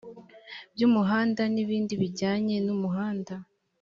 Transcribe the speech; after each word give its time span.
by 0.73 0.81
umuhanda 0.87 1.41
n 1.53 1.55
ibindi 1.63 1.93
bijyanye 2.01 2.55
n 2.65 2.67
umuhanda 2.75 3.33